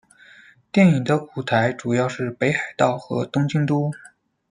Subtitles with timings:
[0.71, 3.91] 电影的舞台主要是北海道和东京都。